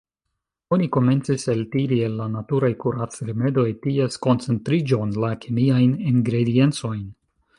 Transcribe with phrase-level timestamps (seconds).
[0.77, 7.07] Oni komencis eltiri el la naturaj kurac-rimedoj ties koncentriĝon, la kemiajn ingrediencojn.